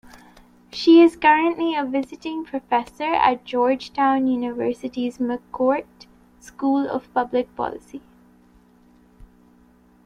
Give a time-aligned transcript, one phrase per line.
[0.73, 5.85] She is currently a visiting professor at Georgetown University's McCourt
[6.39, 8.01] School of Public Policy.